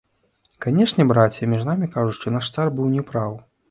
[0.65, 3.43] Канешне, браце, між намі кажучы, наш цар быў не праў.